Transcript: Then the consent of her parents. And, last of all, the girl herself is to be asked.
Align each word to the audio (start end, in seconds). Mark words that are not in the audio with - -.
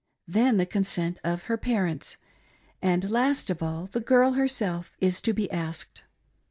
Then 0.27 0.57
the 0.57 0.65
consent 0.65 1.19
of 1.23 1.43
her 1.43 1.57
parents. 1.57 2.17
And, 2.81 3.11
last 3.11 3.51
of 3.51 3.61
all, 3.61 3.85
the 3.85 3.99
girl 3.99 4.31
herself 4.31 4.93
is 4.99 5.21
to 5.21 5.31
be 5.31 5.47
asked. 5.51 6.05